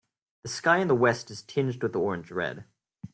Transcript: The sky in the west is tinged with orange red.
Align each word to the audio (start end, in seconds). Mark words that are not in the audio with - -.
The 0.41 0.49
sky 0.49 0.79
in 0.79 0.87
the 0.87 0.95
west 0.95 1.29
is 1.29 1.43
tinged 1.43 1.83
with 1.83 1.95
orange 1.95 2.31
red. 2.31 2.65